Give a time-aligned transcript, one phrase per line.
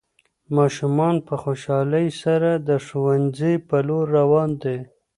[0.57, 4.77] ماشومان په خوشحالۍ سره د ښوونځي په لور روان دي.